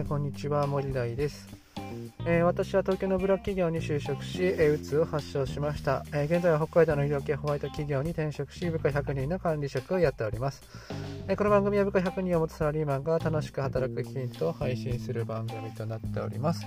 [0.00, 1.46] えー、こんにちは森大です、
[2.24, 10.62] えー、私は東京のブラック企業に就職し、えー、うつを発症しました、え現在は北海道の医療系ホワイト企業に転職し部下100人の管理職をやっております、
[11.28, 16.64] えこの番組は部下100人を持つサラリーマンが楽しく働くヒントを配信する番組となっております。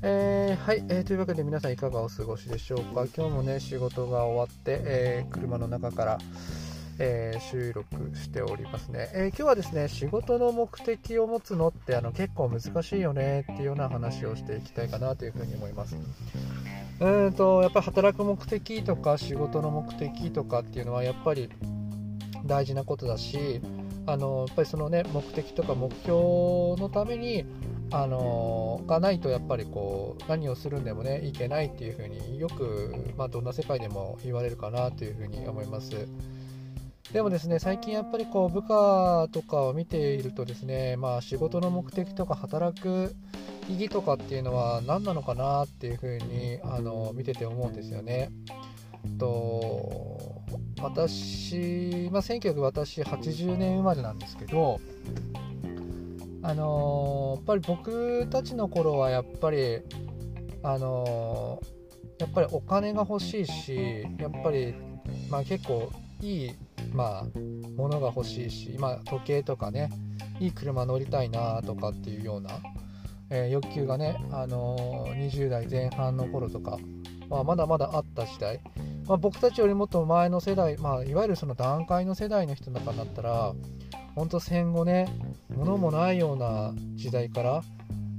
[0.00, 3.04] えー、はい、えー、というわけで皆さんいかがお過ごしでしょうか。
[3.14, 6.18] 今日もね仕事が終わって、え車の中から
[6.98, 15.96] えー、収録しておりますね、えー、今日はですね仕事の目的を持つのってあの結構難しいよねっていうような話をしていきたいかなというふうに思います
[17.00, 21.50] うんとやっぱり働く目的とか仕事の目的とかっていうのはやっぱり
[22.44, 23.60] 大事なことだし
[24.06, 26.12] あのやっぱりそのね目的とか目標
[26.80, 27.44] のために
[27.92, 36.08] あのがないとやっぱりこう何をするんでもねいけないっていうふうによく、まあ、どんな世界でも言われるかなというふうに思います。
[37.12, 43.14] でもですね最近やっぱりこう部下とかを見ているとですねまあ仕事の目的とか働く
[43.68, 48.30] 意義とかっていうのは何なのかなっていうふうにあの見てて思うんですよね。
[49.18, 50.42] と
[50.80, 54.80] 私、まあ、1980年生まれなんですけど
[56.42, 59.80] あのやっぱり僕たちの頃はやっぱり
[60.62, 61.60] あの
[62.18, 64.74] やっぱりお金が欲しいしやっぱり、
[65.28, 66.52] まあ、結構いい
[66.92, 67.24] まあ
[67.76, 69.90] 物が欲しいし、まあ、時計とかね
[70.40, 72.50] いい車乗りたいなとかっていうような、
[73.30, 76.78] えー、欲求がね、あのー、20代前半の頃とか、
[77.28, 78.60] まあ、まだまだあった時代、
[79.06, 83.52] まあ、僕たちよりもっと前の世代、まあ、いわゆるその段階の世代の人の中になったら
[84.14, 85.08] 本当戦後ね
[85.48, 87.62] 物もないような時代から、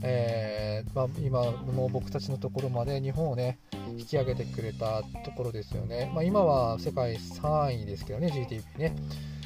[0.05, 3.57] えー、まあ、今の僕たちのところまで日本をね
[3.97, 6.11] 引き上げてくれたところですよね。
[6.13, 8.95] まあ、今は世界3位ですけどね、GDP ね。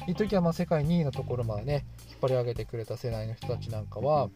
[0.06, 4.30] 一時はま世界2位のところまでね、引っ張り上げてくれた世代の人たちなんかは、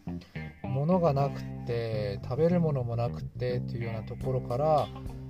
[0.63, 4.87] 物がなくて、食べるものもなくてっていうようなところから、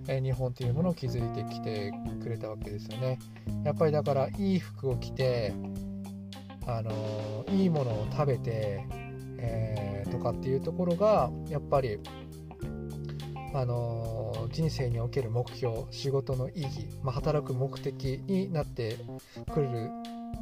[0.08, 3.20] え日本というものを築いてきてくれたわけですよね。
[3.64, 5.54] やっぱりだから、いい服を着て、
[6.66, 8.86] あのいいものを食べて、
[9.44, 12.00] えー、とかっていうところがやっぱり
[13.54, 18.98] あの人生における目標仕事の意義、まあ、働く目的になって
[19.54, 19.90] くる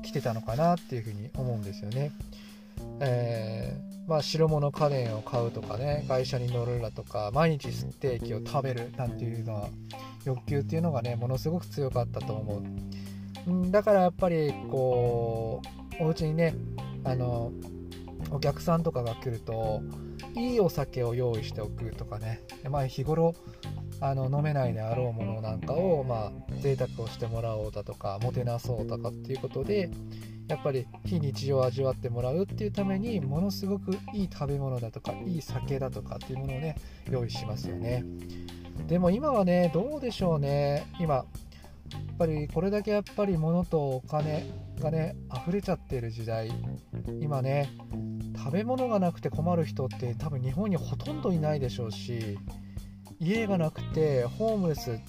[0.04, 2.12] 来てたのかなっていうふうに思うんですよね。
[3.00, 9.68] えー、まあ、白物家電を買うとかね会社に乗るだとか毎日ステーキを食べるなんていうのは
[10.26, 13.72] 欲求っていうのがねものすごく強かったと思う。
[13.72, 15.62] だからやっぱりこ
[16.00, 16.56] うお家にね
[17.04, 17.52] あの
[18.31, 19.81] お客さんとかが来ると
[20.36, 23.36] いいお酒を用意しておくとかね、まあ、日頃
[24.00, 29.91] あの飲めないであろうものなんかを、まあ、贅沢をしてもらおうだとかもてなそうとかっていうことで
[30.47, 36.75] やっぱり非日常を味わってもらうっていうためにものすごくいい食べ物だとかいい酒だとかっていうものをね
[37.09, 38.03] 用意しますよね。
[38.88, 40.88] でも今はねどうでしょうね。
[41.00, 41.25] 今
[42.22, 44.46] ぱりこれだけやっぱり物とお金
[44.80, 46.52] がね溢れちゃってる時代。
[47.20, 47.72] 今ね
[48.38, 52.38] 食べ物がなくて困る人って多分日本にほとんどいないでしょうし
[53.20, 55.02] 家がなくてホームレスに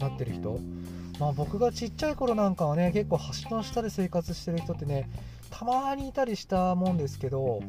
[0.00, 0.58] なってる人。
[1.20, 5.08] まあ僕がちっちゃい頃なんかはね結構橋の下で生活してる人ってね
[5.50, 7.60] たまにいたりしたもんですけど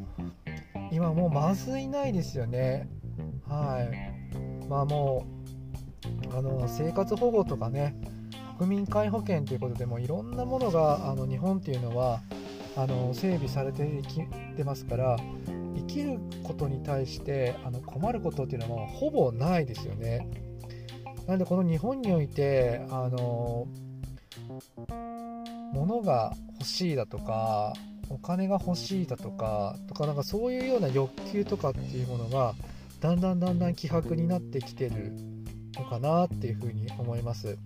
[0.90, 2.88] 今もうまずいないですよね。
[3.46, 3.82] は
[4.64, 4.68] い。
[4.68, 5.26] まあも
[6.32, 7.94] うあの生活保護とかね
[8.60, 12.20] 国民皆保険ということでもいろんなものがあの日本っていうのは
[12.76, 14.20] あの整備されてき
[14.54, 15.16] てますから
[15.74, 20.28] 生きることに対してあの困ることっていうのはほぼないですよね。
[21.26, 23.66] なのでこの日本においてあの
[25.72, 27.72] 物が欲しいだとか
[28.10, 32.54] お金が欲しいだとかとかなんかそういうような欲求とかっていうものが
[33.00, 35.14] だんだんだんだん希薄になってきてる
[35.76, 37.56] のかなっていうふうに思います。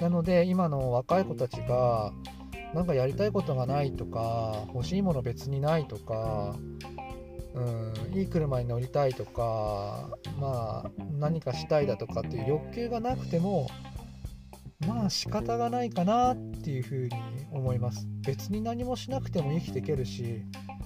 [0.00, 2.12] なので今の若い子たちが
[2.74, 6.56] なんかやりたいことがないとか欲しいもの別にないとか
[7.54, 13.68] うんいい車に乗りたいとかまあ何かしたいだとかっていう欲求がなくても
[14.86, 17.10] まあ仕方がないかなっていうふうに
[17.50, 18.06] 思います。
[18.24, 20.42] 別に何もしなくても生きていけるし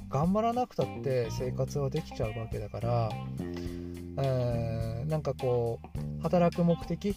[0.09, 3.11] 頑張らなくたって生活はできちゃうわけだから、
[4.19, 7.17] えー、なんかこう働く目的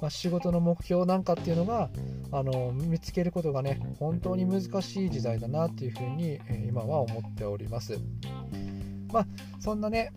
[0.00, 1.90] まあ、仕事の目標なんかっていうのが
[2.32, 7.98] あの見つけることがね本当に難しい時代だなっていうふうに、え今は思っております。
[9.12, 9.26] まあ
[9.60, 10.12] そんなね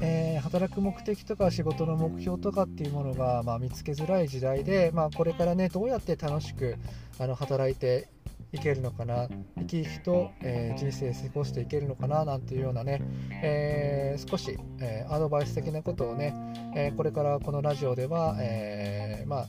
[0.00, 6.76] えー、働く目的とか仕事の目標とかっていうものが、まあ、見つけづらい時代で、まあ、これからねどうやって楽しく
[7.18, 8.08] あの働いて
[8.54, 9.28] いけるのかな？
[9.58, 12.24] 生き生きと、えー、人生過ごしていけるのかな？
[12.24, 13.02] なんていうようなね、
[13.42, 16.34] えー、少し、えアドバイス的なことをね、
[16.76, 19.46] えこれからこのラジオでは、えまあ、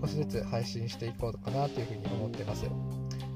[0.00, 2.64] 少しずつ配信していこうかなというふうに思ってます。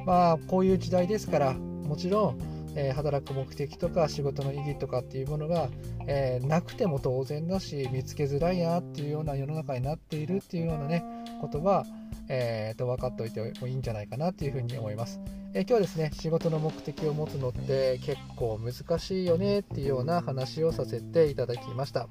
[0.06, 2.38] まあこういう時代ですからもちろん、
[2.74, 5.68] え、働く目的とか仕事の意義とかっていうものが、
[6.06, 11.02] えー、なくても当然だし見つけづらいなっていうような世の中になっているっていうようなね
[11.40, 11.84] ことは、
[12.28, 15.20] えー、と分かっておいてもいいんじゃないかなっていうふうに思います、
[15.54, 22.08] え今日はですね仕事の目的を持つのって結構難しいよねっていうような話をさせていただきました。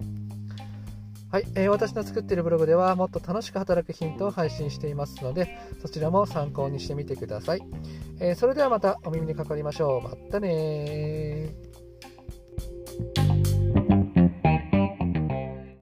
[1.32, 7.62] はい、えー、私の作っているブログではもっと楽しく働くヒントを配信していますのでそちらも参考にしてみてください、
[8.22, 10.02] えー、それではまたお耳にかかりましょう。
[10.02, 11.50] またね